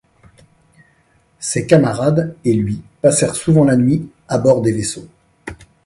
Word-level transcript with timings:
Ses 1.39 1.67
camarades 1.67 2.35
et 2.43 2.55
lui 2.55 2.81
passèrent 3.03 3.35
souvent 3.35 3.65
la 3.65 3.75
nuit 3.75 4.09
à 4.29 4.39
bord 4.39 4.63
des 4.63 4.71
vaisseaux. 4.71 5.07